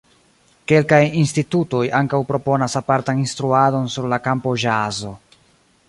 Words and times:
Kelkaj 0.69 1.01
institutoj 1.19 1.83
ankaŭ 1.99 2.21
proponas 2.31 2.79
apartan 2.81 3.23
instruadon 3.25 3.87
sur 3.97 4.09
la 4.15 4.21
kampo 4.31 4.57
ĵazo. 4.65 5.15